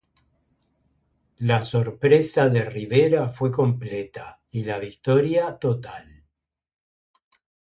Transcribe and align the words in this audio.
La 1.37 1.61
sorpresa 1.61 2.49
de 2.49 2.65
Rivera 2.67 3.29
fue 3.29 3.51
completa 3.51 4.41
y 4.49 4.63
la 4.63 4.79
victoria 4.79 5.59
total. 5.59 6.23